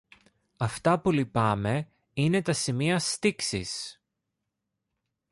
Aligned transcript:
Αυτά 0.57 0.99
που 1.01 1.11
λυπάμαι 1.11 1.89
είναι 2.13 2.41
τα 2.41 2.53
σημεία 2.53 2.99
στίξης 2.99 3.99